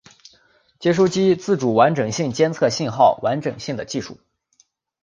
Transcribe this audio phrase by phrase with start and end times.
[0.79, 4.17] 接收机自主完整性监测信号完整性的技术。